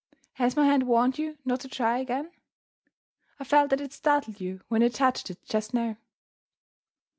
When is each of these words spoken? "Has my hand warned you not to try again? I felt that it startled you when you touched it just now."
"Has 0.33 0.55
my 0.55 0.65
hand 0.65 0.87
warned 0.87 1.19
you 1.19 1.37
not 1.45 1.59
to 1.59 1.67
try 1.67 1.99
again? 1.99 2.31
I 3.39 3.43
felt 3.43 3.69
that 3.69 3.79
it 3.81 3.93
startled 3.93 4.41
you 4.41 4.61
when 4.67 4.81
you 4.81 4.89
touched 4.89 5.29
it 5.29 5.45
just 5.45 5.75
now." 5.75 5.95